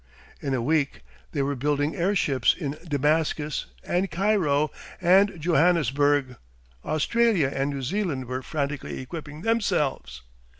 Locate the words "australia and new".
6.83-7.83